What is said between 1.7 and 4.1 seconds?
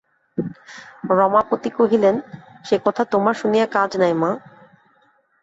কহিলেন, সে-কথা তোমার শুনিয়া কাজ